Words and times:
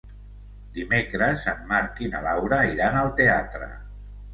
Dimecres 0.77 1.45
en 1.53 1.63
Marc 1.75 2.03
i 2.09 2.13
na 2.15 2.25
Laura 2.31 2.63
iran 2.75 3.03
al 3.07 3.17
teatre. 3.23 3.75